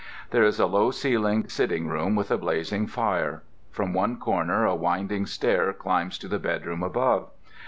There 0.31 0.41
is 0.41 0.59
a 0.59 0.65
low 0.65 0.89
ceilinged 0.89 1.51
sitting 1.51 1.87
room 1.87 2.15
with 2.15 2.31
a 2.31 2.37
blazing 2.39 2.87
fire. 2.87 3.43
From 3.69 3.93
one 3.93 4.17
corner 4.17 4.65
a 4.65 4.73
winding 4.73 5.27
stair 5.27 5.73
climbs 5.73 6.17
to 6.17 6.27
the 6.27 6.39
bedroom 6.39 6.81
above. 6.81 7.29